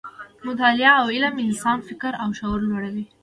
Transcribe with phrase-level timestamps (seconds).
[0.47, 3.05] مطالعه او علم د انسان فکر او شعور لوړوي.